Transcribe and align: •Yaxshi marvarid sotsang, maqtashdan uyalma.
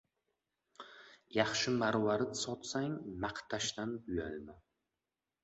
•Yaxshi 1.35 1.73
marvarid 1.81 2.33
sotsang, 2.41 2.97
maqtashdan 3.27 3.95
uyalma. 4.01 4.59